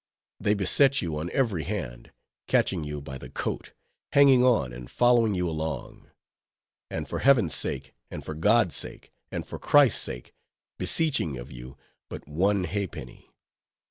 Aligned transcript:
They 0.39 0.55
beset 0.55 1.03
you 1.03 1.19
on 1.19 1.29
every 1.31 1.61
hand; 1.61 2.11
catching 2.47 2.83
you 2.83 3.01
by 3.01 3.19
the 3.19 3.29
coat; 3.29 3.71
hanging 4.13 4.43
on, 4.43 4.73
and 4.73 4.89
following 4.89 5.35
you 5.35 5.47
along; 5.47 6.09
and, 6.89 7.07
for 7.07 7.19
Heaven's 7.19 7.53
sake, 7.53 7.93
and 8.09 8.25
for 8.25 8.33
God's 8.33 8.75
sake, 8.75 9.13
and 9.31 9.45
for 9.45 9.59
Christ's 9.59 10.01
sake, 10.01 10.33
beseeching 10.79 11.37
of 11.37 11.51
you 11.51 11.77
but 12.09 12.25
_one 12.25 12.65
ha'penny. 12.65 13.29